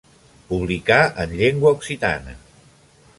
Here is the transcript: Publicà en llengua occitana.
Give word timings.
Publicà 0.45 0.97
en 1.25 1.37
llengua 1.41 1.75
occitana. 1.81 2.35